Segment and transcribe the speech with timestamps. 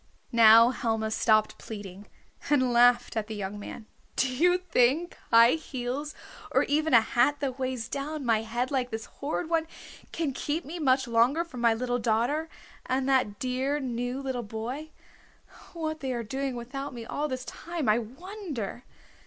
[0.31, 2.07] Now Helma stopped pleading,
[2.49, 3.85] and laughed at the young man.
[4.15, 6.15] "Do you think high heels,
[6.49, 9.67] or even a hat that weighs down my head like this horrid one
[10.11, 12.49] can keep me much longer from my little daughter,
[12.87, 14.89] and that dear new little boy?
[15.73, 18.83] What they are doing without me all this time I wonder!"